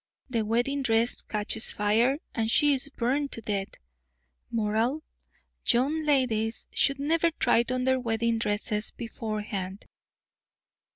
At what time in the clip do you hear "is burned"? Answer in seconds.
2.73-3.31